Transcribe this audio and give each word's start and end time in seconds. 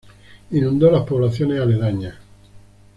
Inundó 0.49 0.89
las 0.89 1.03
poblaciones 1.05 1.61
aledañas. 1.61 2.15